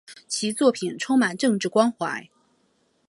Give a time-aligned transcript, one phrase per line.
[0.27, 2.27] 其作品充满政治关怀。